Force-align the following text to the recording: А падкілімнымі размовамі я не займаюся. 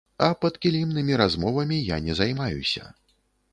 А 0.27 0.27
падкілімнымі 0.45 1.19
размовамі 1.23 1.79
я 1.95 2.01
не 2.09 2.19
займаюся. 2.23 2.91